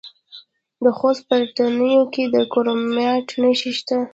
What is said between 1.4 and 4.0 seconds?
تڼیو کې د کرومایټ نښې شته.